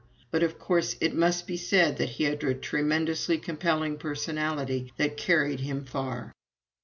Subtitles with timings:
[0.31, 5.15] But, of course, it must be said that he had a tremendously compelling personality that
[5.15, 6.31] carried him far."